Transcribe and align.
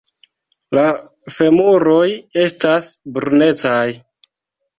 La 0.77 0.85
femuroj 1.35 2.07
estas 2.45 2.89
brunecaj. 3.19 3.85